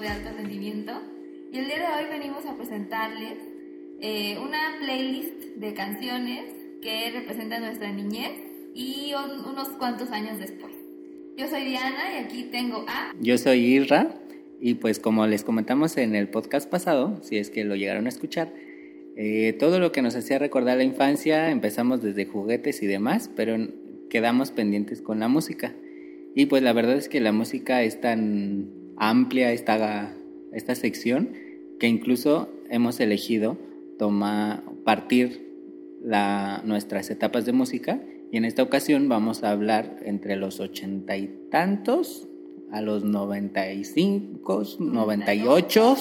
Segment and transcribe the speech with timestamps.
[0.00, 0.92] de alto rendimiento.
[1.52, 3.38] Y el día de hoy venimos a presentarles
[4.00, 6.44] eh, una playlist de canciones
[6.82, 8.32] que representan nuestra niñez
[8.74, 10.72] y unos cuantos años después.
[11.36, 13.12] Yo soy Diana y aquí tengo a...
[13.20, 14.14] Yo soy Irra
[14.60, 18.08] y pues como les comentamos en el podcast pasado, si es que lo llegaron a
[18.08, 18.52] escuchar,
[19.16, 23.56] eh, todo lo que nos hacía recordar la infancia, empezamos desde juguetes y demás, pero
[24.10, 25.74] quedamos pendientes con la música.
[26.36, 30.12] Y pues la verdad es que la música es tan amplia esta,
[30.52, 31.30] esta sección
[31.78, 33.56] que incluso hemos elegido
[33.98, 35.48] tomar, partir
[36.02, 38.00] la, nuestras etapas de música.
[38.30, 42.28] Y en esta ocasión vamos a hablar entre los ochenta y tantos
[42.70, 45.96] a los noventa y cinco, noventa y ocho,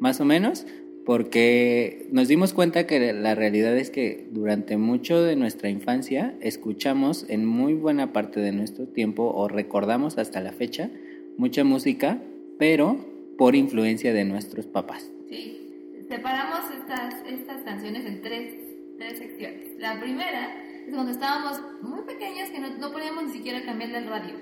[0.00, 0.66] más o menos,
[1.06, 7.26] porque nos dimos cuenta que la realidad es que durante mucho de nuestra infancia escuchamos
[7.28, 10.90] en muy buena parte de nuestro tiempo o recordamos hasta la fecha
[11.36, 12.20] mucha música,
[12.58, 12.96] pero
[13.36, 15.10] por influencia de nuestros papás.
[15.28, 18.54] Sí, separamos estas, estas canciones en tres,
[18.98, 19.78] tres secciones.
[19.78, 24.06] La primera es cuando estábamos muy pequeños que no, no podíamos ni siquiera cambiarle el
[24.06, 24.34] radio.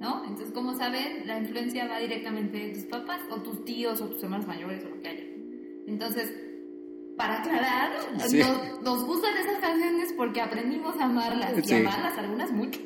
[0.00, 0.24] ¿No?
[0.24, 4.22] Entonces, como saben, la influencia va directamente de tus papás o tus tíos o tus
[4.22, 5.24] hermanos mayores o lo que haya.
[5.86, 6.34] Entonces,
[7.16, 7.92] para aclarar,
[8.82, 12.80] nos, gustan esas canciones porque aprendimos a amarlas y amarlas algunas mucho.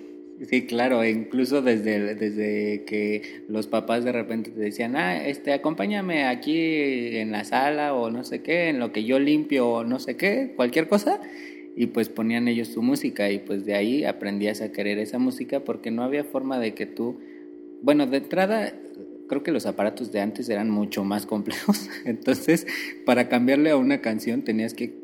[0.47, 5.53] Sí, claro, e incluso desde, desde que los papás de repente te decían, ah, este,
[5.53, 9.85] acompáñame aquí en la sala o no sé qué, en lo que yo limpio o
[9.85, 11.21] no sé qué, cualquier cosa,
[11.75, 15.61] y pues ponían ellos su música y pues de ahí aprendías a querer esa música
[15.61, 17.19] porque no había forma de que tú,
[17.83, 18.73] bueno, de entrada
[19.29, 21.89] creo que los aparatos de antes eran mucho más complejos.
[22.05, 22.67] Entonces,
[23.05, 24.95] para cambiarle a una canción tenías que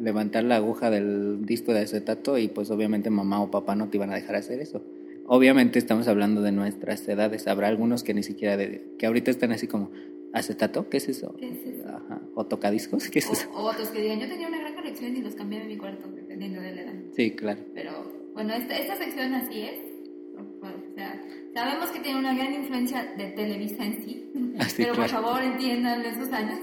[0.00, 3.98] levantar la aguja del disco de acetato y pues obviamente mamá o papá no te
[3.98, 4.82] iban a dejar hacer eso.
[5.26, 7.46] Obviamente estamos hablando de nuestras edades.
[7.46, 9.90] Habrá algunos que ni siquiera, de, que ahorita están así como,
[10.32, 10.88] ¿acetato?
[10.88, 11.34] ¿Qué es eso?
[11.38, 11.88] ¿Qué es eso?
[11.88, 12.20] Ajá.
[12.34, 13.08] ¿O tocadiscos?
[13.08, 13.50] ¿Qué es eso?
[13.52, 16.08] O otros que digan, yo tenía una gran colección y los cambié en mi cuarto,
[16.08, 16.94] dependiendo de la edad.
[17.16, 17.60] Sí, claro.
[17.74, 17.92] Pero
[18.34, 19.78] bueno, esta, esta sección así es.
[20.36, 21.20] O sea,
[21.54, 26.04] Sabemos que tiene una gran influencia de Televisa en sí, ah, pero por favor entiendan
[26.04, 26.58] esos años.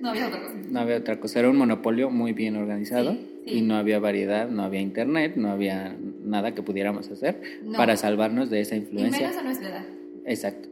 [0.00, 0.54] No había otra cosa.
[0.70, 1.38] No había otra cosa.
[1.40, 3.16] Era un monopolio muy bien organizado
[3.46, 7.40] y no había variedad, no había internet, no había nada que pudiéramos hacer
[7.76, 9.18] para salvarnos de esa influencia.
[9.18, 9.86] Y menos a nuestra edad.
[10.26, 10.68] Exacto.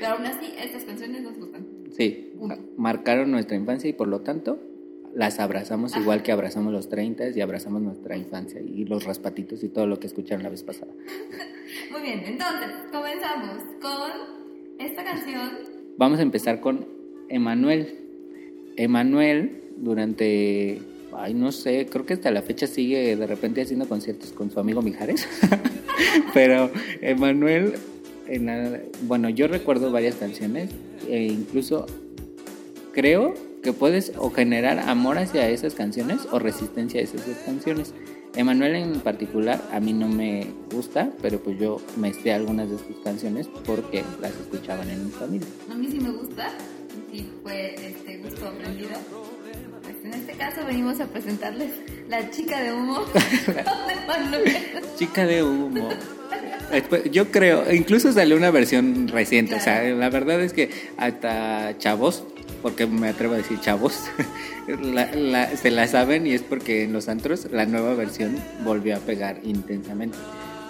[0.00, 1.66] pero aún así, estas canciones nos gustan.
[1.96, 2.32] Sí,
[2.76, 4.60] marcaron nuestra infancia y por lo tanto
[5.14, 9.68] las abrazamos igual que abrazamos los 30 y abrazamos nuestra infancia y los raspatitos y
[9.68, 10.92] todo lo que escucharon la vez pasada.
[11.90, 14.10] Muy bien, entonces comenzamos con
[14.78, 15.50] esta canción.
[15.96, 16.86] Vamos a empezar con
[17.28, 17.98] Emanuel.
[18.76, 20.80] Emanuel durante,
[21.16, 24.60] ay no sé, creo que hasta la fecha sigue de repente haciendo conciertos con su
[24.60, 25.26] amigo Mijares.
[26.34, 27.74] Pero Emanuel,
[29.02, 30.70] bueno, yo recuerdo varias canciones
[31.08, 31.86] e incluso
[32.92, 37.94] creo que puedes o generar amor hacia esas canciones o resistencia a esas canciones.
[38.36, 42.78] Emanuel en particular a mí no me gusta, pero pues yo me sé algunas de
[42.78, 45.48] sus canciones porque las escuchaban en mi familia.
[45.68, 46.52] A mí sí me gusta,
[47.12, 48.90] sí fue este gusto aprendido.
[49.82, 51.70] Pues en este caso venimos a presentarles
[52.08, 53.04] La Chica de Humo
[54.96, 55.88] Chica de Humo.
[57.10, 62.24] Yo creo, incluso salió una versión reciente, o sea, la verdad es que hasta chavos
[62.62, 64.04] porque me atrevo a decir chavos,
[64.66, 69.40] se la saben y es porque en los antros la nueva versión volvió a pegar
[69.42, 70.18] intensamente.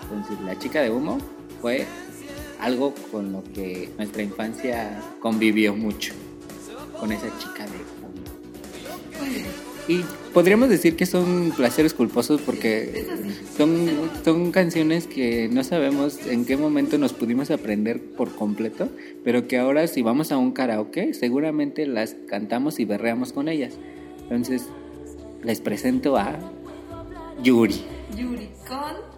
[0.02, 1.18] Entonces, La chica de humo
[1.60, 1.86] fue
[2.60, 6.12] algo con lo que nuestra infancia convivió mucho,
[6.98, 7.99] con esa chica de humo.
[9.88, 13.06] Y podríamos decir que son placeres culposos porque
[13.56, 13.88] son,
[14.24, 18.88] son canciones que no sabemos en qué momento nos pudimos aprender por completo,
[19.24, 23.74] pero que ahora si vamos a un karaoke seguramente las cantamos y berreamos con ellas.
[24.22, 24.68] Entonces
[25.42, 26.38] les presento a
[27.42, 27.82] Yuri.
[28.16, 29.10] Yuri con...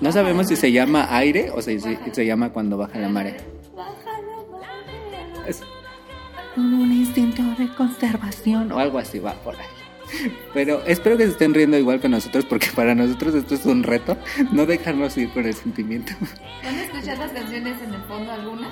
[0.00, 3.36] No sabemos si se llama aire o si se, llama cuando baja la marea.
[6.56, 9.66] Un instinto de conservación o algo así va por ahí.
[10.54, 13.82] Pero espero que se estén riendo igual que nosotros porque para nosotros esto es un
[13.82, 14.16] reto,
[14.52, 16.12] no dejarnos ir con el sentimiento.
[16.62, 18.70] ¿Van a escuchar las canciones en el fondo alguna?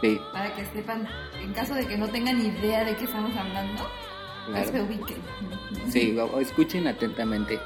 [0.00, 0.18] Sí.
[0.32, 1.08] Para que sepan,
[1.42, 3.88] en caso de que no tengan idea de qué estamos hablando,
[4.50, 5.18] pues se ubiquen.
[5.88, 7.58] Sí, escuchen atentamente.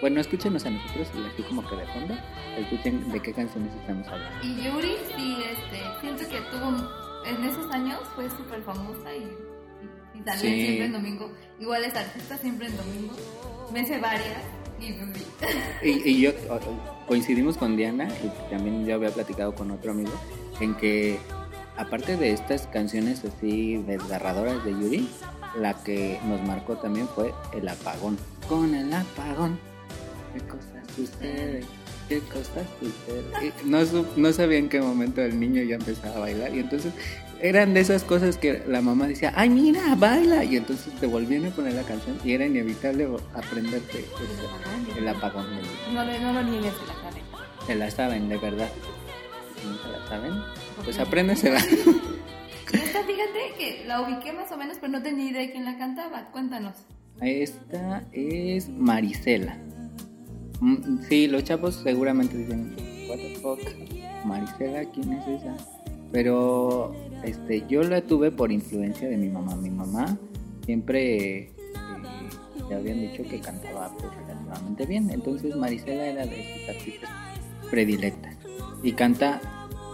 [0.00, 2.14] Bueno, escúchenos a nosotros y así como que de fondo,
[2.56, 4.46] escuchen de qué canciones estamos hablando.
[4.46, 9.24] Y Yuri, sí, este, siento que tuvo en esos años fue súper famosa y,
[10.18, 11.30] y, salía siempre en domingo.
[11.58, 13.14] Igual es artista siempre en domingo.
[13.72, 14.42] Me sé varias.
[14.80, 16.30] Y, pues, y, yo
[17.08, 20.12] coincidimos con Diana y también yo había platicado con otro amigo
[20.60, 21.18] en que
[21.76, 25.08] aparte de estas canciones así desgarradoras de Yuri,
[25.56, 28.18] la que nos marcó también fue El Apagón.
[28.48, 29.58] Con el apagón,
[30.32, 31.64] ¿qué cosas suceden?
[32.08, 33.52] ¿Qué cosas suceden?
[33.64, 33.78] Y No,
[34.16, 36.92] no sabía en qué momento el niño ya empezaba a bailar y entonces
[37.40, 41.44] eran de esas cosas que la mamá decía, ay mira, baila y entonces te volvían
[41.46, 45.46] a poner la canción y era inevitable aprenderte ese- el apagón.
[45.92, 47.22] No, no lo niegues, se la sabe.
[47.66, 48.70] Se la saben, de verdad.
[49.82, 50.32] Se la saben,
[50.84, 51.58] pues apréndesela.
[52.72, 55.78] Esta, fíjate que la ubiqué más o menos, pero no tenía idea de quién la
[55.78, 56.26] cantaba.
[56.32, 56.74] Cuéntanos.
[57.20, 59.56] Esta es Marisela.
[60.60, 62.74] Mm, Sí, los chavos seguramente dicen,
[63.08, 63.60] what the fuck,
[64.24, 65.56] Marisela, ¿quién es esa?
[66.12, 69.54] Pero este, yo la tuve por influencia de mi mamá.
[69.56, 70.16] Mi mamá
[70.64, 71.52] siempre eh,
[72.68, 75.10] le habían dicho que cantaba pues, relativamente bien.
[75.10, 77.10] Entonces Marisela era de sus artistas
[77.70, 78.36] predilectas.
[78.82, 79.40] Y canta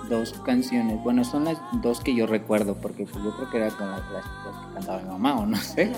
[0.09, 1.03] dos canciones.
[1.03, 4.03] Bueno, son las dos que yo recuerdo, porque pues, yo creo que era con las,
[4.13, 5.91] las que cantaba mi mamá, o no sé.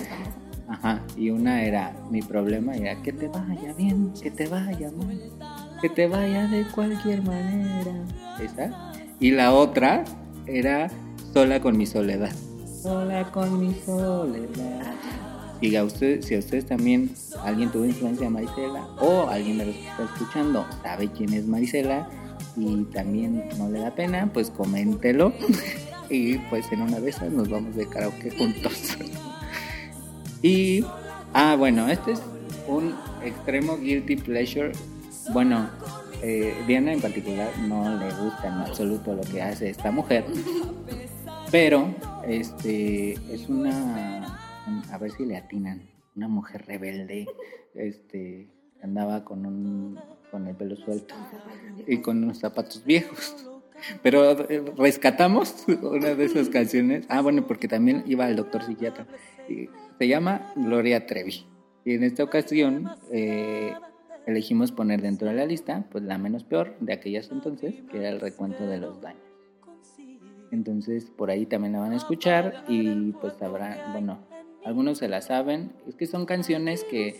[0.67, 5.19] Ajá, y una era mi problema, era que te vaya bien, que te vaya mal,
[5.81, 7.93] que te vaya de cualquier manera.
[8.39, 8.91] Esa.
[9.19, 10.03] Y la otra
[10.45, 10.89] era
[11.33, 12.31] sola con mi soledad.
[12.81, 14.93] Sola con mi soledad.
[15.61, 17.11] Y a usted, si a ustedes también
[17.43, 21.47] alguien tuvo influencia de Marisela o alguien de los que está escuchando sabe quién es
[21.47, 22.07] Marisela
[22.55, 25.33] y también no le da pena, pues coméntelo.
[26.09, 28.97] y pues en una de esas nos vamos de karaoke juntos.
[30.41, 30.83] Y,
[31.33, 32.21] ah, bueno, este es
[32.67, 34.71] un extremo guilty pleasure.
[35.33, 35.69] Bueno,
[36.21, 40.25] eh, Diana en particular no le gusta en absoluto lo que hace esta mujer,
[41.51, 41.93] pero
[42.27, 44.39] este es una,
[44.91, 45.81] a ver si le atinan,
[46.15, 47.27] una mujer rebelde,
[47.75, 48.47] este
[48.81, 49.99] andaba con un
[50.31, 51.15] con el pelo suelto
[51.87, 53.35] y con unos zapatos viejos.
[54.01, 57.05] Pero eh, rescatamos una de esas canciones.
[57.09, 59.05] Ah, bueno, porque también iba al doctor psiquiatra.
[59.47, 61.45] Y se llama Gloria Trevi.
[61.85, 63.73] Y en esta ocasión eh,
[64.25, 68.09] elegimos poner dentro de la lista, pues la menos peor de aquellas entonces, que era
[68.09, 69.23] el recuento de los daños.
[70.51, 74.19] Entonces por ahí también la van a escuchar y pues habrá, bueno,
[74.65, 75.71] algunos se la saben.
[75.87, 77.15] Es que son canciones que,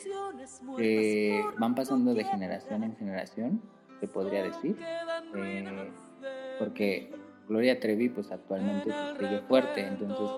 [1.57, 3.61] van pasando de generación en generación,
[3.99, 4.77] se podría decir.
[5.35, 5.89] Eh,
[6.59, 7.09] porque
[7.47, 10.29] Gloria Trevi pues actualmente sigue fuerte, entonces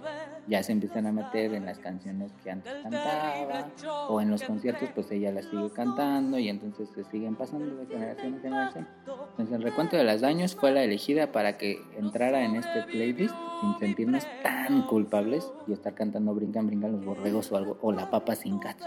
[0.49, 3.69] ya se empiezan a meter en las canciones que antes cantaba
[4.09, 7.85] o en los conciertos pues ella las sigue cantando y entonces se siguen pasando de
[7.85, 8.87] generación en generación.
[9.31, 13.35] Entonces el recuento de los daños fue la elegida para que entrara en este playlist
[13.61, 18.09] sin sentirnos tan culpables y estar cantando brincan brincan los borregos o algo o la
[18.09, 18.83] papa sin gato.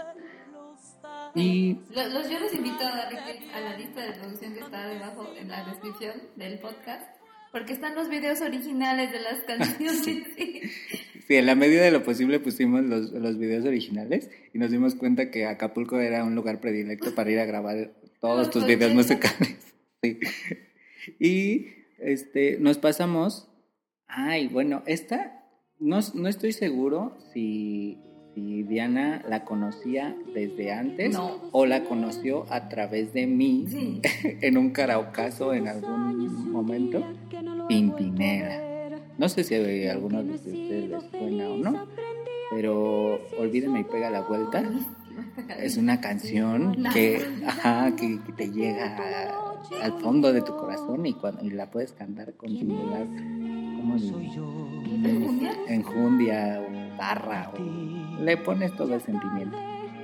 [1.35, 4.59] Y Los, los- yo los invito a darle clic a la lista de producción que
[4.59, 7.07] está debajo en la descripción del podcast,
[7.51, 10.03] porque están los videos originales de las canciones.
[10.35, 10.61] Sí.
[11.27, 14.95] Sí, en la medida de lo posible pusimos los, los videos originales y nos dimos
[14.95, 18.95] cuenta que Acapulco era un lugar predilecto para ir a grabar todos tus videos 80.
[18.95, 19.57] musicales.
[20.03, 20.19] Sí.
[21.17, 21.67] Y
[21.99, 23.47] este, nos pasamos.
[24.07, 25.45] Ay, bueno, esta
[25.79, 27.99] no, no estoy seguro si,
[28.35, 31.49] si Diana la conocía desde antes No.
[31.53, 34.01] o la conoció a través de mí Sí.
[34.41, 37.01] en un karaokazo en algún momento.
[37.69, 38.72] Pimpinela.
[39.17, 41.85] No sé si a algunos de ustedes les suena o no,
[42.51, 44.63] pero Olvídame y pega la vuelta.
[45.59, 51.05] Es una canción que, ajá, que, que te llega a- al fondo de tu corazón
[51.05, 53.95] y, cuando, y la puedes cantar con singular ¿cómo
[55.67, 56.61] ¿Enjundia?
[56.61, 59.57] o garra o le pones todo el sentimiento.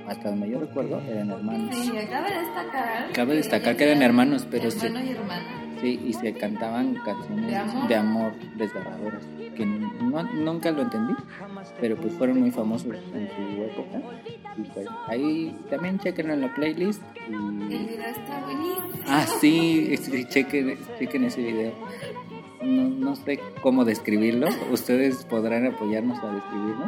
[0.06, 1.74] Hasta donde yo recuerdo eran hermanos.
[1.76, 3.12] Sí, cabe destacar.
[3.12, 5.06] Cabe destacar que eran hermanos, pero hermano sí.
[5.06, 5.69] y hermana.
[5.80, 7.88] Sí, y se cantaban canciones De amor.
[7.88, 9.22] de amor desgarradoras,
[9.56, 11.14] que no- nunca lo entendí,
[11.80, 13.98] pero pues fueron muy famosos en su época.
[14.58, 17.02] Y pues ahí también chequen en la playlist.
[17.28, 19.04] El video está buenísimo.
[19.06, 21.72] Ah, sí, sí, chequen, chequen ese video.
[22.62, 26.84] No, no sé cómo describirlo, ustedes podrán apoyarnos a describirlo,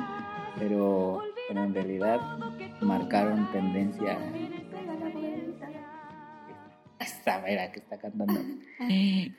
[0.58, 2.20] pero, pero en realidad
[2.82, 4.18] marcaron tendencia.
[7.02, 8.40] Esa mera que está cantando.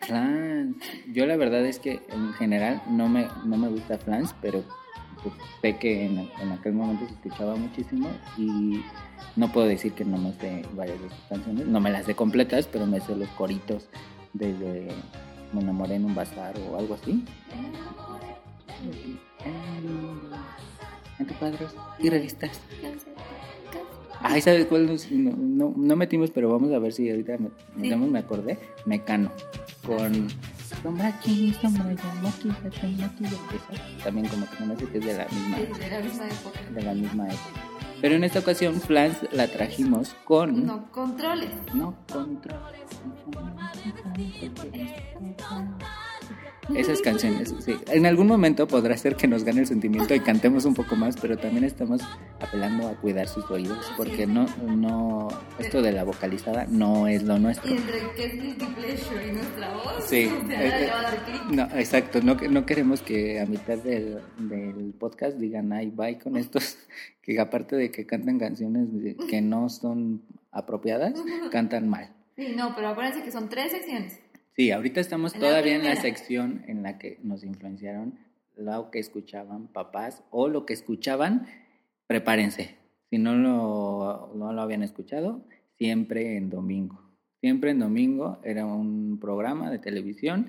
[0.01, 0.77] Flans.
[1.13, 4.63] Yo la verdad es que en general no me, no me gusta Flans, pero
[5.21, 8.83] pues, sé que en, en aquel momento se escuchaba muchísimo y
[9.35, 11.65] no puedo decir que no me sé varias de sus canciones.
[11.67, 13.87] No me las sé completas, pero me sé los coritos
[14.33, 14.89] desde
[15.53, 17.23] Me enamoré en un bazar o algo así.
[21.19, 22.59] Entre cuadros y revistas.
[24.25, 24.87] Ay, ¿sabes cuál?
[24.87, 27.81] nos- No, no, no metimos, pero vamos a ver si ahorita me, Sí.
[27.81, 28.57] digamos, me acordé.
[28.85, 29.31] Mecano.
[29.85, 30.27] Con
[34.03, 36.59] también como que no sé que es de la misma, Sí, de la misma época.
[36.73, 37.61] de la misma época.
[38.01, 41.51] Pero en esta ocasión Flans la trajimos con No, controles.
[41.73, 42.59] no control.
[46.75, 47.75] Esas canciones, sí.
[47.87, 51.17] En algún momento podrá ser que nos gane el sentimiento y cantemos un poco más,
[51.19, 52.01] pero también estamos
[52.39, 55.27] apelando a cuidar sus oídos, porque no, no,
[55.59, 57.69] esto de la vocalizada no es lo nuestro.
[57.69, 60.89] Y entre que es guilty pleasure y nuestra voz, Sí, eh.
[61.51, 66.37] No, exacto, no, no queremos que a mitad del, del podcast digan, ay, bye con
[66.37, 66.77] estos,
[67.21, 68.87] que aparte de que cantan canciones
[69.29, 71.13] que no son apropiadas,
[71.51, 72.09] cantan mal.
[72.35, 74.19] Sí, no, pero acuérdense que son tres secciones.
[74.55, 78.19] Sí, ahorita estamos En la todavía en la sección en la que nos influenciaron
[78.55, 81.47] lo que escuchaban papás o lo que escuchaban,
[82.07, 82.75] prepárense.
[83.09, 85.43] Si no lo, no lo habían escuchado,
[85.77, 87.01] siempre en domingo.
[87.41, 90.47] Siempre en domingo era un programa de televisión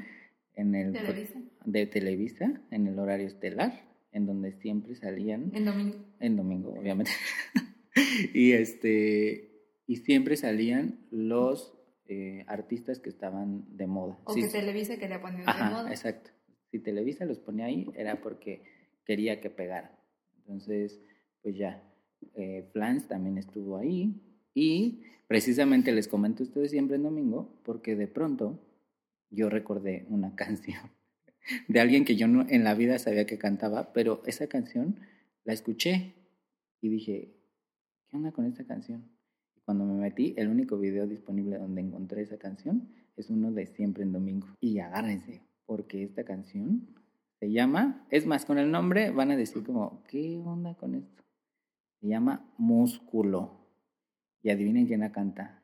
[0.55, 1.41] en el Televisa.
[1.65, 5.97] de Televisa en el horario estelar, en donde siempre salían El domingo.
[6.21, 7.11] en domingo, obviamente.
[8.35, 9.51] y este
[9.87, 11.75] y siempre salían los
[12.07, 14.19] eh, artistas que estaban de moda.
[14.25, 15.91] O Sí, que Televisa quería poner de moda.
[15.91, 16.31] exacto.
[16.71, 18.63] Si Televisa los ponía ahí era porque
[19.05, 19.93] quería que pegaran.
[20.39, 21.01] Entonces,
[21.43, 21.83] pues ya,
[22.35, 24.21] eh, Flans también estuvo ahí
[24.55, 28.59] y precisamente les comento a ustedes siempre en domingo porque de pronto
[29.31, 30.91] yo recordé una canción
[31.69, 34.99] de alguien que yo no, en la vida sabía que cantaba, pero esa canción
[35.45, 36.15] la escuché
[36.81, 37.35] y dije,
[38.09, 39.11] ¿qué onda con esta canción?
[39.65, 44.03] Cuando me metí, el único video disponible donde encontré esa canción es uno de Siempre
[44.03, 44.47] en Domingo.
[44.61, 46.89] Y agárrense, porque esta canción
[47.41, 51.23] se llama, es más, con el nombre van a decir como, ¿qué onda con esto?
[52.01, 53.61] Se llama Músculo.
[54.43, 55.63] Y adivinen quién la canta.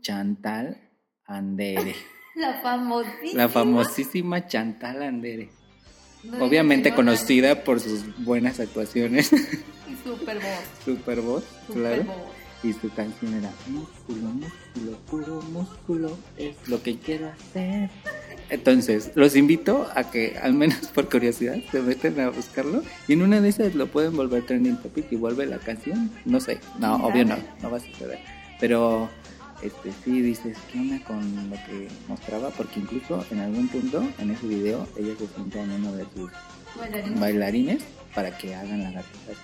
[0.00, 0.76] Chantal
[1.24, 1.94] Andere.
[2.34, 3.42] La famosísima.
[3.42, 5.50] La famosísima Chantal Andere.
[6.24, 10.84] No Obviamente no, conocida por sus buenas actuaciones, Y super voz.
[10.84, 12.04] super voz, Super claro.
[12.04, 12.41] voz.
[12.62, 17.90] Y su canción era Músculo, músculo, puro músculo, es lo que quiero hacer.
[18.50, 23.22] Entonces, los invito a que, al menos por curiosidad, se meten a buscarlo y en
[23.22, 26.10] una de esas lo pueden volver trending topic y vuelve la canción.
[26.24, 28.20] No sé, no, ¿Quién obvio no, no va a suceder.
[28.60, 29.08] Pero,
[29.62, 32.50] este, sí dices, ¿qué onda con lo que mostraba?
[32.50, 36.30] Porque incluso en algún punto, en ese video, ella se sienta en uno de sus
[37.18, 37.82] bailarines
[38.14, 38.94] para que hagan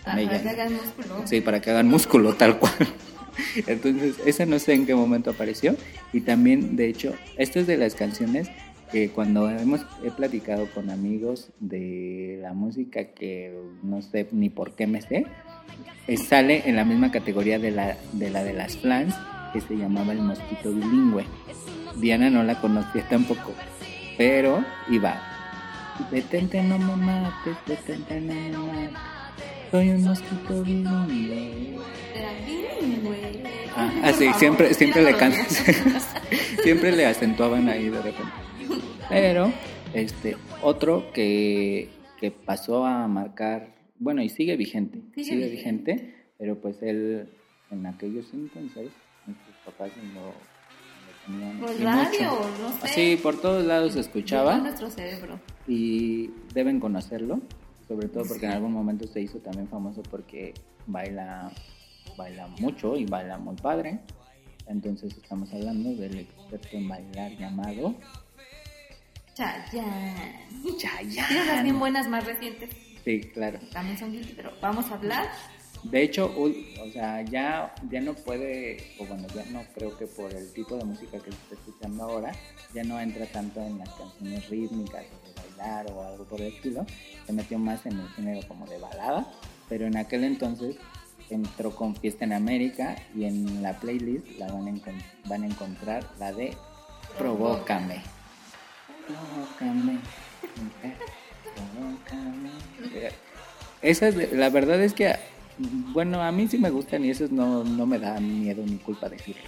[0.05, 0.43] Ajá, ella.
[0.43, 1.27] que hagan músculo.
[1.27, 2.75] Sí, para que hagan músculo tal cual.
[3.67, 5.77] Entonces, esa no sé en qué momento apareció.
[6.13, 8.51] Y también, de hecho, esta es de las canciones
[8.91, 14.73] que cuando hemos he platicado con amigos de la música que no sé ni por
[14.73, 15.27] qué me sé,
[16.07, 19.15] eh, sale en la misma categoría de la de, la de las flans
[19.53, 21.25] que se llamaba el mosquito bilingüe.
[21.97, 23.53] Diana no la conocía tampoco,
[24.17, 25.38] pero iba.
[26.11, 28.99] Detente, no me mates, detente, no me mates.
[29.71, 31.79] Soy un mosquito bilingüe.
[32.15, 33.43] Era bilingüe.
[33.77, 35.47] Ah, así, Por siempre, siempre le cantan,
[36.63, 38.33] siempre le acentuaban ahí de repente.
[39.09, 39.53] Pero,
[39.93, 41.89] este, otro que,
[42.19, 45.93] que pasó a marcar, bueno, y sigue vigente, Sigue sigue, vigente.
[45.93, 47.29] vigente, pero pues él,
[47.71, 48.89] en aquellos entonces,
[49.27, 49.91] nuestros papás
[51.27, 52.79] tenían Por radio, no sé.
[52.87, 55.39] Así, por todos lados se Llegó a escuchaba nuestro cerebro.
[55.69, 57.41] Y deben conocerlo,
[57.87, 60.55] sobre todo porque en algún momento se hizo también famoso porque
[60.87, 61.53] baila,
[62.17, 64.01] baila mucho y baila muy padre.
[64.67, 67.95] Entonces estamos hablando del experto en bailar llamado
[69.35, 70.47] Chayanne.
[70.63, 71.73] Tienes las bien Chayanne.
[71.75, 72.71] buenas más recientes.
[73.05, 73.59] Sí, claro.
[73.73, 75.29] También son guilty, pero vamos a hablar.
[75.85, 80.33] De hecho, o sea, ya, ya no puede, o bueno, ya no creo que por
[80.35, 82.33] el tipo de música que se está escuchando ahora,
[82.75, 85.05] ya no entra tanto en las canciones rítmicas
[85.61, 86.87] o algo por el estilo,
[87.27, 89.27] se metió más en el género como de balada,
[89.69, 90.77] pero en aquel entonces
[91.31, 95.47] entró con Fiesta en América y en la playlist la van a, encon- van a
[95.47, 96.57] encontrar la de
[97.19, 98.03] Provócame.
[99.07, 99.99] Provócame.
[101.55, 102.51] Provócame.
[103.83, 105.15] Esas, la verdad es que,
[105.59, 109.09] bueno, a mí sí me gustan y esos no, no me da miedo ni culpa
[109.09, 109.43] decirlo.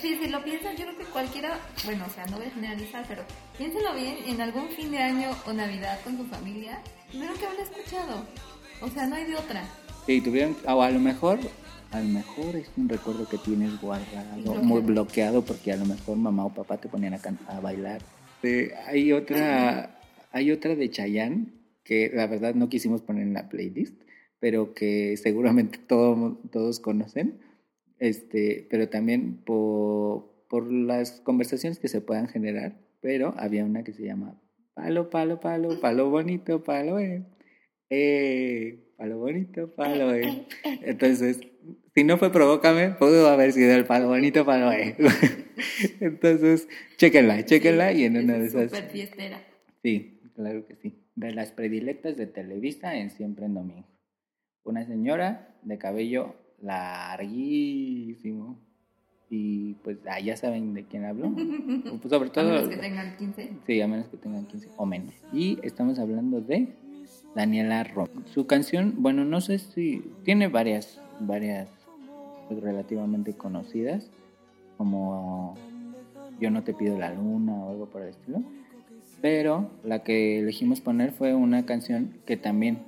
[0.00, 3.22] Sí, si lo piensan, yo cualquiera, bueno, o sea, no voy a generalizar, pero
[3.58, 7.62] piénselo bien, en algún fin de año o Navidad con tu familia, primero que habrá
[7.62, 8.24] escuchado.
[8.80, 9.62] O sea, no hay de otra.
[10.06, 11.38] Sí, tuvieron, o a lo mejor,
[11.92, 14.64] a lo mejor es un recuerdo que tienes guardado, Bloqueado.
[14.64, 18.00] muy bloqueado, porque a lo mejor mamá o papá te ponían a, can- a bailar.
[18.42, 20.00] Eh, hay otra,
[20.32, 21.46] hay otra de Chayanne
[21.84, 23.94] que la verdad no quisimos poner en la playlist,
[24.40, 27.38] pero que seguramente todo- todos conocen,
[28.00, 33.94] este, pero también por, por las conversaciones que se puedan generar, pero había una que
[33.94, 34.38] se llama
[34.74, 37.24] Palo, palo, palo, palo bonito, palo, eh.
[37.88, 40.46] Eh, palo bonito, palo, eh.
[40.82, 41.40] Entonces,
[41.94, 44.94] si no fue Provócame, pudo haber sido el palo bonito, palo, eh.
[46.00, 46.68] Entonces,
[46.98, 48.64] chéquenla, chéquenla y en una de esas.
[48.64, 49.42] Super fiestera.
[49.82, 51.02] Sí, claro que sí.
[51.14, 53.88] De las predilectas de Televisa en Siempre en Domingo.
[54.64, 58.70] Una señora de cabello larguísimo.
[59.34, 61.32] Y pues ah, ya saben de quién hablo.
[62.02, 62.50] Pues, sobre todo.
[62.50, 63.50] A menos que tengan 15.
[63.66, 65.14] Sí, a menos que tengan 15 o menos.
[65.32, 66.68] Y estamos hablando de
[67.34, 68.08] Daniela Rom.
[68.26, 71.70] Su canción, bueno, no sé si tiene varias, varias
[72.48, 74.10] pues, relativamente conocidas,
[74.76, 75.54] como
[76.38, 78.42] Yo no te pido la luna o algo por el estilo.
[79.22, 82.80] Pero la que elegimos poner fue una canción que también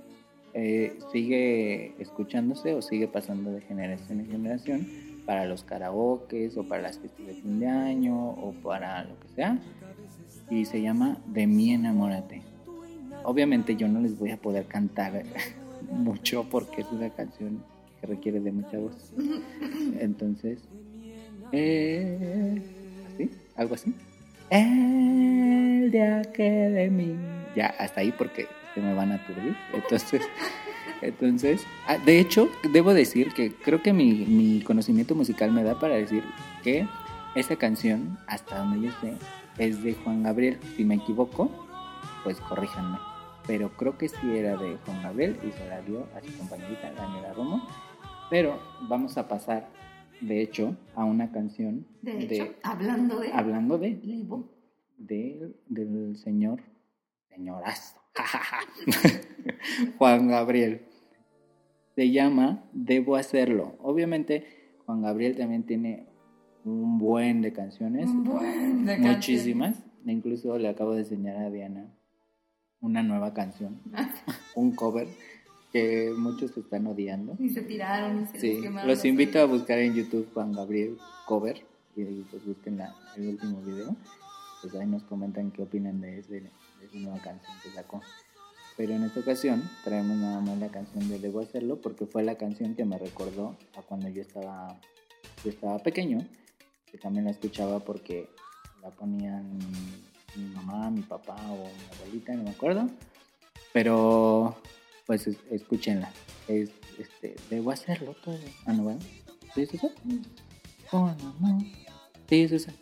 [0.52, 6.82] eh, sigue escuchándose o sigue pasando de generación en generación para los karaokes o para
[6.82, 9.58] las fiestas de fin de año o para lo que sea.
[10.50, 12.42] Y se llama De mí enamórate.
[13.24, 15.22] Obviamente yo no les voy a poder cantar
[15.90, 17.62] mucho porque es una canción
[18.00, 19.12] que requiere de mucha voz.
[19.98, 20.60] Entonces,
[21.52, 22.60] eh,
[23.14, 23.30] ¿así?
[23.56, 23.94] ¿Algo así?
[24.50, 27.16] El día que de mí.
[27.56, 29.56] Ya, hasta ahí porque se me van a aturdir.
[29.72, 30.22] Entonces,
[31.02, 35.78] entonces, ah, de hecho, debo decir que creo que mi, mi conocimiento musical me da
[35.78, 36.24] para decir
[36.62, 36.86] que
[37.34, 39.14] esa canción, hasta donde yo sé,
[39.58, 40.58] es de Juan Gabriel.
[40.76, 41.50] Si me equivoco,
[42.22, 42.98] pues corríjanme.
[43.46, 46.92] Pero creo que sí era de Juan Gabriel y se la dio a su compañerita
[46.94, 47.66] Daniela Romo.
[48.30, 49.68] Pero vamos a pasar,
[50.20, 53.32] de hecho, a una canción De hecho, hablando de.
[53.32, 54.48] hablando de, Libo.
[54.96, 56.60] de- del señor,
[57.28, 58.00] señorazo,
[59.98, 60.82] Juan Gabriel.
[61.94, 63.76] Se llama Debo hacerlo.
[63.80, 66.06] Obviamente, Juan Gabriel también tiene
[66.64, 69.16] un buen de canciones, Un buen de canciones.
[69.16, 69.82] muchísimas.
[70.06, 71.86] Incluso le acabo de enseñar a Diana
[72.80, 73.80] una nueva canción,
[74.54, 75.08] un cover
[75.72, 77.36] que muchos están odiando.
[77.38, 80.98] Y se tiraron y se Sí, quemaron los invito a buscar en YouTube Juan Gabriel
[81.26, 81.62] cover
[81.96, 83.96] y pues busquen la- el último video.
[84.60, 86.42] Pues ahí nos comentan qué opinan de, ese,
[86.84, 88.02] de esa nueva canción que sacó.
[88.76, 92.36] Pero en esta ocasión traemos nada más la canción de Debo hacerlo porque fue la
[92.36, 94.80] canción que me recordó a cuando yo estaba,
[95.44, 96.26] yo estaba pequeño,
[96.90, 98.28] que también la escuchaba porque
[98.82, 99.58] la ponían
[100.36, 102.88] mi mamá, mi papá o mi abuelita, no me acuerdo.
[103.72, 104.56] Pero
[105.06, 106.10] pues es- escúchenla.
[106.48, 108.38] Es, este, debo hacerlo todo.
[108.66, 109.00] Ah, no, bueno.
[109.54, 109.90] ¿Sí es eso?
[110.90, 111.62] Con amor.
[112.28, 112.72] Sí, es esa.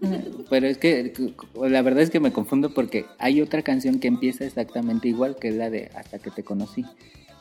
[0.50, 1.12] Pero es que
[1.60, 5.48] la verdad es que me confundo porque hay otra canción que empieza exactamente igual que
[5.48, 6.84] es la de Hasta que te conocí.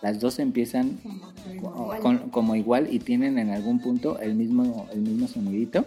[0.01, 0.99] Las dos empiezan
[1.61, 1.99] co- Igual.
[1.99, 5.85] con- como igual y tienen en algún punto el mismo, el mismo sonidito,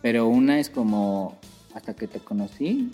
[0.00, 1.36] pero una es como
[1.74, 2.90] hasta que te conocí,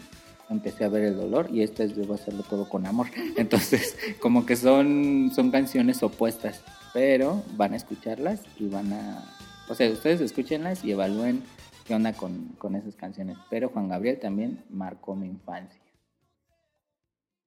[0.51, 3.07] empecé a ver el dolor y esta es debo hacerlo todo con amor.
[3.37, 6.61] Entonces, como que son, son canciones opuestas,
[6.93, 9.25] pero van a escucharlas y van a...
[9.69, 11.43] O sea, ustedes escúchenlas y evalúen
[11.89, 13.39] qué onda con, con esas canciones.
[13.49, 15.81] Pero Juan Gabriel también marcó mi infancia.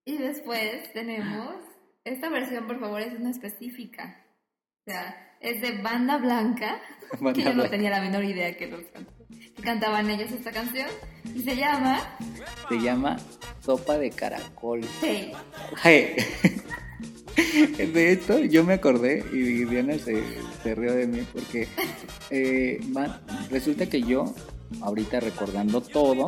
[0.03, 1.55] Y después tenemos.
[2.03, 4.25] Esta versión, por favor, es una específica.
[4.79, 6.81] O sea, es de Banda Blanca.
[7.21, 10.87] Banda que yo no tenía la menor idea que, los que cantaban ellos esta canción.
[11.35, 11.99] Y se llama
[12.67, 13.17] Se llama
[13.59, 14.81] Sopa de Caracol.
[15.01, 15.33] Hey.
[17.77, 20.23] De esto yo me acordé y Diana se,
[20.63, 21.67] se rió de mí porque
[22.29, 24.33] eh, ma- resulta que yo,
[24.81, 26.27] ahorita recordando todo,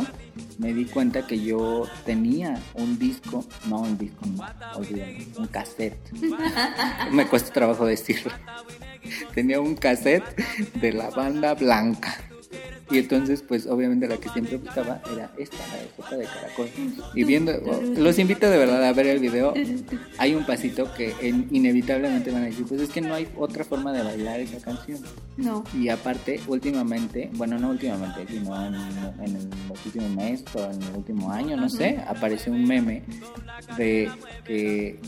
[0.58, 4.46] me di cuenta que yo tenía un disco, no un disco, no,
[5.38, 5.98] un cassette.
[7.12, 8.32] Me cuesta trabajo decirlo.
[9.34, 10.24] Tenía un cassette
[10.76, 12.16] de la banda blanca.
[12.94, 16.68] Y entonces, pues obviamente la que siempre buscaba era esta, la de sopa de caracol.
[17.16, 17.52] Y viendo,
[17.98, 19.54] los invito de verdad a ver el video.
[20.20, 23.64] Hay un pasito que en- inevitablemente van a decir, pues es que no hay otra
[23.64, 25.00] forma de bailar esa canción.
[25.38, 25.64] No.
[25.76, 30.82] Y aparte, últimamente, bueno, no últimamente, sino en, en el- los últimos meses o en
[30.84, 33.02] el último año, no sé, apareció un meme
[33.78, 34.10] de
[34.46, 35.00] que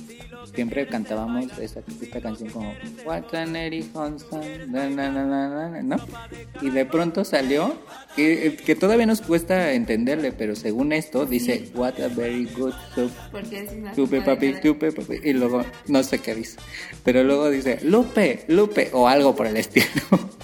[0.55, 2.73] siempre cantábamos esta, esta canción como
[3.05, 5.97] What an Eddie Johnson, na", ¿no?
[6.61, 7.74] Y de pronto salió
[8.15, 13.11] que, que todavía nos cuesta entenderle, pero según esto dice What a very good soup.
[14.09, 15.19] De papi, tupe papi.
[15.23, 16.57] Y luego, no sé qué dice.
[17.03, 19.85] Pero luego dice, Lupe, Lupe, o algo por el estilo.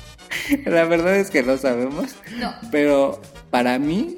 [0.65, 2.15] La verdad es que no sabemos.
[2.37, 2.53] No.
[2.71, 4.17] Pero para mí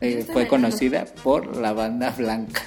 [0.00, 2.62] eh, fue conocida por la banda blanca.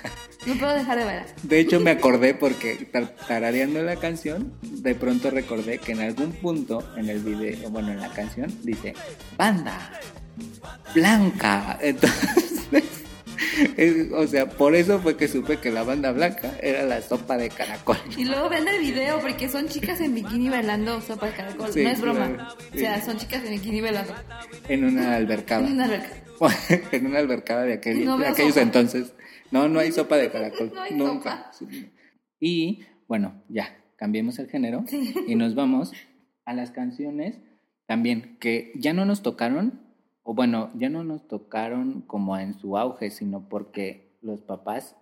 [0.46, 1.26] No puedo dejar de bailar.
[1.44, 6.32] De hecho, me acordé porque tar- tarareando la canción, de pronto recordé que en algún
[6.32, 8.94] punto en el video, bueno, en la canción, dice
[9.38, 9.92] banda
[10.94, 11.78] blanca.
[11.82, 12.86] Entonces,
[13.76, 17.36] Es- o sea, por eso fue que supe que la banda blanca era la sopa
[17.38, 17.98] de caracol.
[18.18, 21.74] Y luego ven el video porque son chicas en bikini bailando sopa de caracol.
[21.74, 22.28] Sí, no es broma.
[22.34, 24.14] claro, O sea, son chicas en bikini bailando.
[24.70, 25.66] En una albercada.
[25.68, 26.10] En una alberca.
[26.94, 28.62] en una albercada de, aquel- No de veo aquellos sopa.
[28.62, 29.12] entonces.
[29.52, 30.72] No, no hay sopa de caracol.
[30.74, 31.52] No hay Nunca.
[32.40, 34.86] Y bueno, ya, cambiemos el género
[35.28, 35.92] y nos vamos
[36.46, 37.40] a las canciones
[37.86, 39.82] también que ya no nos tocaron,
[40.22, 44.96] o bueno, ya no nos tocaron como en su auge, sino porque los papás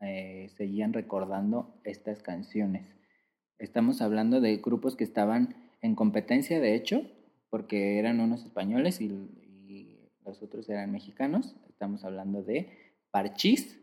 [0.00, 2.94] eh, seguían recordando estas canciones.
[3.58, 7.02] Estamos hablando de grupos que estaban en competencia, de hecho,
[7.48, 11.56] porque eran unos españoles y, y los otros eran mexicanos.
[11.70, 12.68] Estamos hablando de
[13.10, 13.77] Parchís,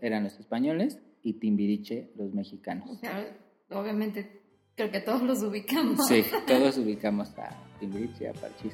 [0.00, 2.98] eran los españoles, y Timbiriche, los O mexicanos.
[3.00, 3.36] sea,
[3.70, 4.40] obviamente
[4.74, 6.06] creo que todos los ubicamos.
[6.06, 8.72] Sí, todos ubicamos a Timbiriche y a Parchís.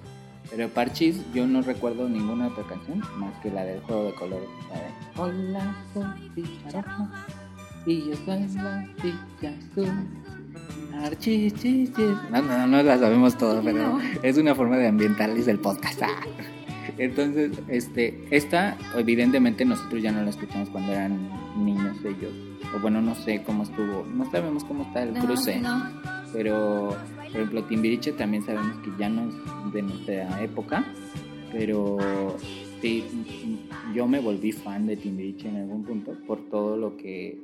[0.51, 4.49] Pero Parchís, yo no recuerdo ninguna otra canción más que la del juego de colores.
[4.71, 7.27] La de Hola, soy ficha roja
[7.85, 9.89] y yo soy la ficha azul.
[10.93, 12.17] Parchís, chis, chis.
[12.31, 14.01] No, no, no la sabemos todo, pero No.
[14.23, 16.01] es una forma de ambientales el podcast.
[16.03, 16.21] Ah.
[16.99, 21.31] Entonces, este, esta, evidentemente nosotros ya no la escuchamos cuando eran
[21.65, 22.33] niños ellos.
[22.77, 25.61] O bueno, no sé cómo estuvo, no sabemos cómo está el No, cruce.
[25.61, 25.83] no.
[26.33, 30.85] Pero, por ejemplo, Timbiriche también sabemos que ya no es de nuestra época.
[31.53, 32.37] Pero
[32.83, 33.05] sí,
[33.95, 37.41] yo me volví fan de Timbiriche en algún punto por todo lo que,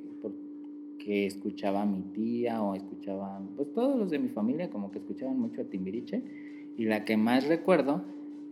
[0.98, 5.38] que escuchaba mi tía o escuchaban, pues todos los de mi familia como que escuchaban
[5.38, 6.22] mucho a Timbiriche.
[6.76, 8.02] Y la que más recuerdo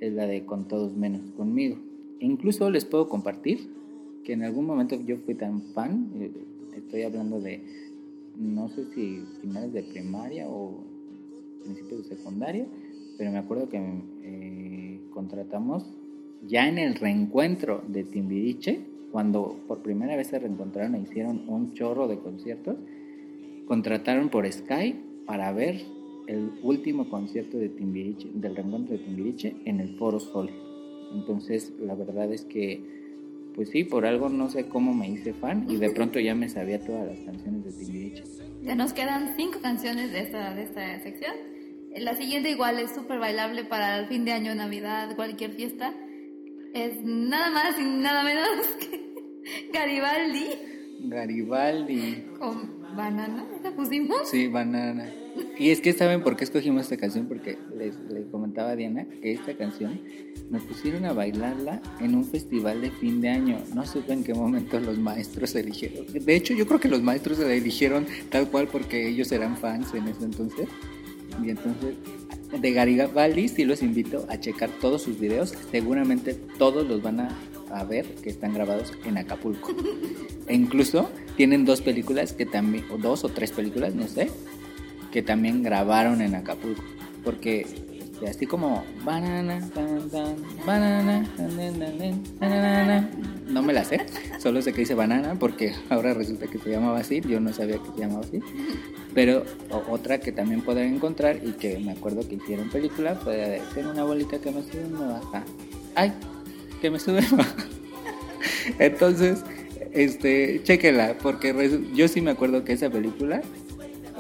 [0.03, 1.77] es la de Con todos menos conmigo.
[2.19, 3.71] Incluso les puedo compartir
[4.25, 6.31] que en algún momento yo fui tan fan, eh,
[6.77, 7.61] estoy hablando de
[8.37, 10.85] no sé si finales de primaria o
[11.63, 12.67] principios de secundaria,
[13.17, 13.81] pero me acuerdo que
[14.23, 15.85] eh, contratamos
[16.49, 18.81] ya en el reencuentro de Timbiriche,
[19.13, 22.77] cuando por primera vez se reencontraron e hicieron un chorro de conciertos,
[23.67, 25.83] contrataron por Sky para ver
[26.27, 30.51] el último concierto de Timbiriche, del reencuentro de Timbiriche en el Foro Sol.
[31.13, 33.03] Entonces, la verdad es que
[33.55, 36.49] pues sí, por algo no sé cómo me hice fan y de pronto ya me
[36.49, 38.25] sabía todas las canciones de Timbiriche.
[38.63, 41.33] Ya nos quedan cinco canciones de esta, de esta sección.
[41.97, 45.95] La siguiente igual es súper bailable para el fin de año, Navidad, cualquier fiesta.
[46.73, 48.49] Es nada más y nada menos
[48.81, 49.13] que
[49.73, 50.47] Garibaldi
[51.01, 52.25] Garibaldi.
[52.39, 53.45] con Banana.
[53.63, 54.29] ¿La pusimos?
[54.29, 55.13] Sí, banana.
[55.59, 59.07] Y es que saben por qué escogimos esta canción, porque les, les comentaba a Diana
[59.21, 60.01] que esta canción
[60.51, 63.59] nos pusieron a bailarla en un festival de fin de año.
[63.75, 66.07] No supe en qué momento los maestros eligieron.
[66.13, 69.95] De hecho, yo creo que los maestros la eligieron tal cual porque ellos eran fans
[69.95, 70.69] en ese entonces.
[71.43, 71.95] Y entonces,
[72.61, 75.55] de Garibaldi sí los invito a checar todos sus videos.
[75.71, 77.29] Seguramente todos los van a,
[77.71, 79.75] a ver que están grabados en Acapulco.
[80.47, 84.29] E incluso tienen dos películas que también, o dos o tres películas, no sé,
[85.13, 86.83] que también grabaron en Acapulco.
[87.25, 87.67] Porque
[88.23, 89.69] este, así como banana,
[90.65, 93.11] banana, tan, banana,
[93.49, 94.01] no me la sé,
[94.39, 97.79] solo sé que dice banana porque ahora resulta que se llamaba así, yo no sabía
[97.79, 98.41] que se llamaba así.
[99.13, 99.45] Pero
[99.91, 104.05] otra que también podrán encontrar y que me acuerdo que hicieron película fue de una
[104.05, 105.45] bolita que me sube y me baja.
[105.95, 106.13] Ay,
[106.81, 107.57] que me sube y.
[108.79, 109.43] Entonces,
[109.93, 113.43] este, chéquela, porque yo sí me acuerdo que esa película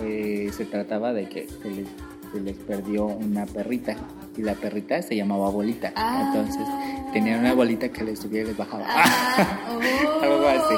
[0.03, 1.88] eh, se trataba de que se les,
[2.33, 3.97] se les perdió una perrita
[4.37, 5.93] y la perrita se llamaba Bolita.
[5.97, 6.33] Ah.
[6.33, 6.67] Entonces,
[7.12, 8.85] tenían una bolita que les subía y les bajaba.
[8.88, 10.23] Ah, oh.
[10.23, 10.75] algo así,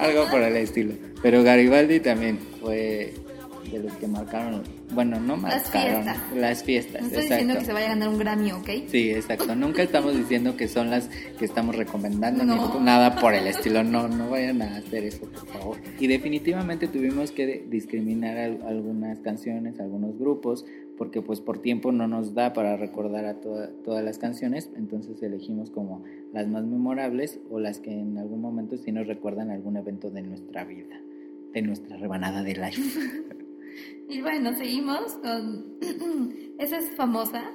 [0.00, 0.94] algo por el estilo.
[1.22, 3.14] Pero Garibaldi también fue
[3.70, 4.62] de los que marcaron,
[4.94, 6.36] bueno, no Las marcaron fiestas.
[6.36, 7.00] las fiestas.
[7.02, 7.34] No estoy exacto.
[7.44, 8.68] diciendo que se vaya a ganar un Grammy, ¿ok?
[8.88, 9.54] Sí, exacto.
[9.56, 12.78] Nunca estamos diciendo que son las que estamos recomendando, No.
[12.78, 13.82] ni nada por el estilo.
[13.84, 15.76] No, no vayan a hacer eso, por favor.
[15.98, 20.64] Y definitivamente tuvimos que discriminar al- algunas canciones, algunos grupos,
[20.96, 24.70] porque pues por tiempo no nos da para recordar a toda- todas las canciones.
[24.76, 29.50] Entonces elegimos como las más memorables o las que en algún momento sí nos recuerdan
[29.50, 31.00] algún evento de nuestra vida,
[31.52, 32.82] de nuestra rebanada de life.
[34.08, 35.64] Y bueno, seguimos con...
[36.58, 37.50] Esa es famosa.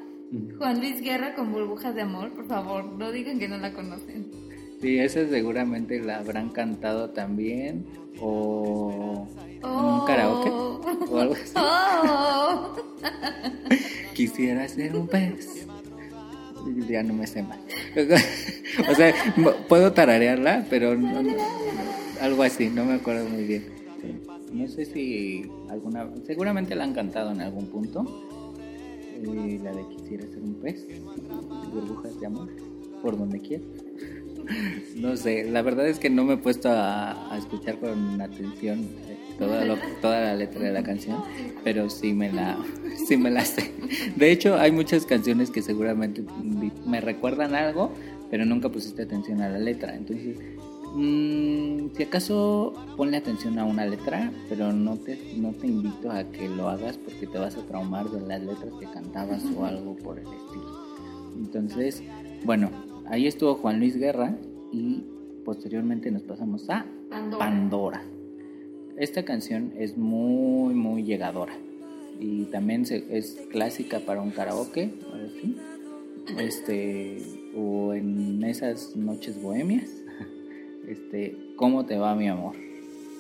[0.58, 2.32] Juan Luis Guerra con burbujas de amor.
[2.34, 4.30] Por favor, no digan que no la conocen.
[4.82, 7.86] Sí, esa seguramente la habrán cantado también
[8.22, 9.28] o
[9.62, 11.54] en un karaoke o algo así.
[11.56, 12.76] Oh.
[14.14, 15.66] Quisiera ser un pez.
[16.88, 17.58] Ya no me sé más.
[18.90, 19.14] o sea,
[19.68, 21.24] puedo tararearla, pero no-
[22.22, 23.66] algo así, no me acuerdo muy bien.
[24.02, 24.16] Sí.
[24.52, 28.06] No sé si alguna, seguramente la han cantado en algún punto.
[29.22, 30.86] Eh, la de Quisiera ser un pez,
[31.74, 32.50] burbujas de amor,
[33.02, 33.64] por donde quiera.
[34.96, 39.18] no sé, la verdad es que no me he puesto a, escuchar con atención eh,
[39.38, 39.62] toda,
[40.02, 41.22] toda la letra de la canción,
[41.64, 42.58] pero sí me la,
[43.08, 43.72] sí me la sé.
[44.16, 46.24] De hecho, hay muchas canciones que seguramente
[46.86, 47.92] me recuerdan algo,
[48.30, 49.96] pero nunca pusiste atención a la letra.
[49.96, 50.38] Entonces,
[50.96, 56.24] Mm, si acaso ponle atención a una letra, pero no te, no te invito a
[56.24, 59.96] que lo hagas porque te vas a traumar de las letras que cantabas o algo
[59.96, 60.80] por el estilo.
[61.38, 62.04] Entonces,
[62.44, 62.72] bueno,
[63.06, 64.36] ahí estuvo Juan Luis Guerra
[64.72, 65.04] y
[65.46, 66.86] posteriormente nos pasamos a
[67.38, 68.04] Pandora.
[68.98, 71.54] Esta canción es muy, muy llegadora
[72.20, 74.92] y también es clásica para un karaoke,
[76.38, 77.22] este,
[77.56, 79.99] o en esas noches bohemias
[80.90, 82.56] este, ¿cómo te va mi amor?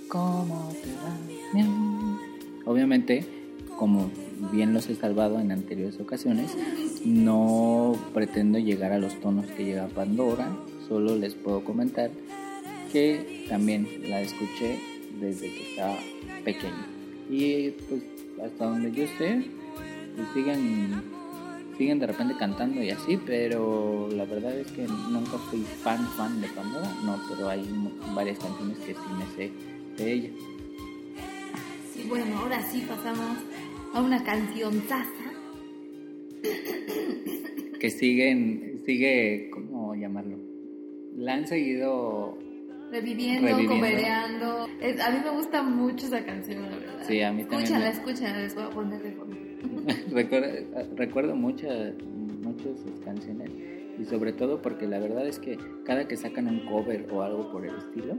[0.08, 1.18] ¿Cómo te va
[1.54, 2.20] mi amor?
[2.66, 3.24] Obviamente,
[3.78, 4.10] como
[4.52, 6.58] bien los he salvado en anteriores ocasiones,
[7.06, 12.10] no pretendo llegar a los tonos que llega Pandora, solo les puedo comentar
[12.92, 14.80] que también la escuché
[15.20, 15.96] desde que estaba
[16.44, 16.86] pequeño.
[17.30, 18.04] Y pues
[18.44, 19.44] hasta donde yo sé,
[20.16, 21.04] pues siguen
[21.80, 26.42] siguen de repente cantando y así, pero la verdad es que nunca fui fan fan
[26.42, 27.66] de Pandora, no, pero hay
[28.14, 29.52] varias canciones que sí me sé
[29.98, 30.30] de ella.
[31.94, 33.38] Sí, bueno, ahora sí pasamos
[33.94, 35.32] a una canción taza.
[37.80, 40.38] que siguen, sigue, ¿cómo llamarlo?
[41.16, 42.38] La han seguido
[42.92, 44.64] reviviendo, reviviendo.
[44.66, 47.06] a mí me gusta mucho esa canción, la verdad.
[47.08, 47.64] Sí, a mí también.
[47.64, 49.49] Escúchala, escúchala, les voy a poner de fondo.
[50.12, 50.48] recuerdo,
[50.96, 51.94] recuerdo muchas,
[52.42, 53.52] muchas canciones
[54.00, 57.52] y sobre todo porque la verdad es que cada que sacan un cover o algo
[57.52, 58.18] por el estilo,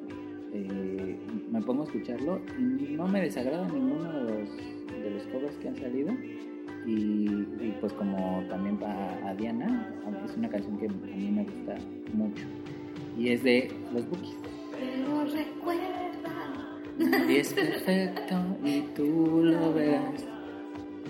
[0.52, 1.16] eh,
[1.50, 4.56] me pongo a escucharlo y no me desagrada ninguno de los,
[5.02, 6.12] de los covers que han salido.
[6.86, 7.28] Y,
[7.80, 11.76] pues como también para Diana, es una canción que a mí me gusta
[12.14, 12.44] mucho.
[13.18, 14.36] Y es de los Bookies.
[14.72, 15.90] Pero recuerda.
[17.28, 20.24] Y es perfecto y tú lo verás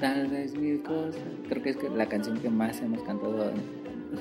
[0.00, 1.20] tal vez mil cosas.
[1.48, 3.52] Creo que es la canción que más hemos cantado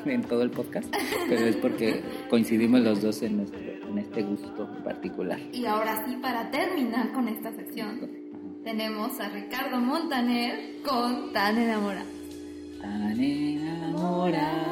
[0.06, 0.94] en, todo el podcast,
[1.28, 3.48] pero es porque coincidimos los dos en,
[3.90, 5.40] en este gusto particular.
[5.52, 8.10] Y ahora sí, para terminar con esta sección,
[8.64, 12.06] tenemos a Ricardo Montaner con Tan enamorado.
[12.82, 14.70] Tan enamorado.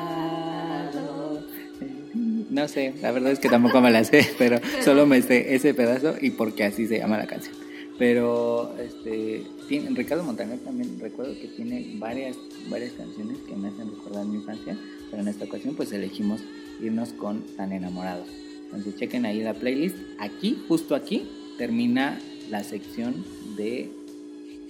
[2.50, 5.74] No sé, la verdad es que tampoco me la sé, pero solo me sé ese
[5.74, 7.67] pedazo y porque así se llama la canción.
[7.98, 12.38] Pero este, tiene, Ricardo Montaner también recuerdo que tiene varias,
[12.70, 14.78] varias canciones que me hacen recordar mi infancia,
[15.10, 16.42] pero en esta ocasión pues elegimos
[16.80, 18.28] irnos con Tan Enamorados.
[18.66, 19.98] Entonces chequen ahí la playlist.
[20.20, 23.90] Aquí, justo aquí, termina la sección de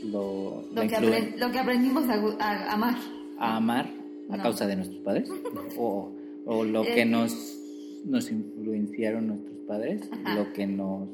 [0.03, 2.95] lo, lo, que, lo que, aprendimos a, amar.
[3.39, 3.89] A amar
[4.29, 5.29] a causa de nuestros padres.
[5.77, 6.11] o,
[6.45, 7.57] o, lo que eh, nos,
[8.05, 11.09] nos influenciaron nuestros padres, lo que nos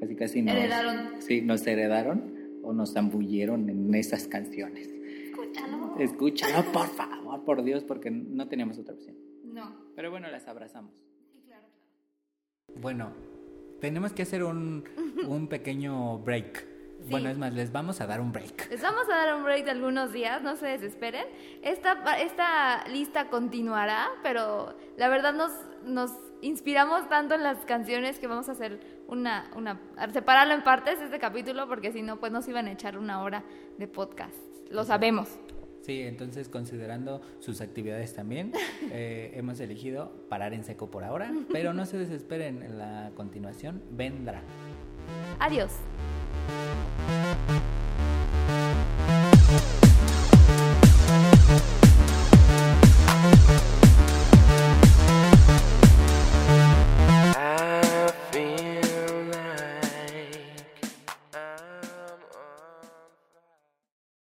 [0.00, 1.22] casi casi nos heredaron.
[1.22, 4.88] Sí, nos heredaron o nos zambulleron en esas canciones.
[4.88, 5.96] Escúchalo.
[5.98, 9.16] Escúchalo, por favor, por Dios, porque no teníamos otra opción.
[9.44, 9.74] No.
[9.94, 10.92] Pero bueno, las abrazamos.
[11.32, 11.66] Sí, claro,
[12.66, 12.80] claro.
[12.80, 13.12] Bueno,
[13.80, 14.84] tenemos que hacer un,
[15.26, 16.66] un pequeño break.
[17.08, 18.70] Bueno, es más, les vamos a dar un break.
[18.70, 21.24] Les vamos a dar un break de algunos días, no se desesperen.
[21.62, 25.50] Esta, esta lista continuará, pero la verdad nos,
[25.82, 29.80] nos inspiramos tanto en las canciones que vamos a hacer una, una,
[30.12, 33.44] separarlo en partes este capítulo porque si no, pues nos iban a echar una hora
[33.78, 34.36] de podcast.
[34.70, 35.38] Lo sabemos.
[35.82, 38.52] Sí, entonces considerando sus actividades también,
[38.92, 43.82] eh, hemos elegido parar en seco por ahora, pero no se desesperen, en la continuación
[43.90, 44.42] vendrá.
[45.38, 45.72] Adiós.